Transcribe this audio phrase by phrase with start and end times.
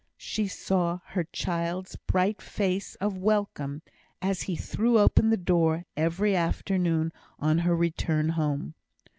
[0.17, 3.83] she saw her child's bright face of welcome
[4.19, 8.73] as he threw open the door every afternoon on her return home.